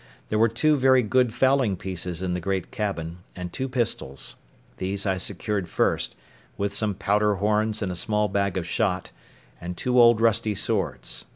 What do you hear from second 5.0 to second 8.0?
I secured first, with some powder horns and a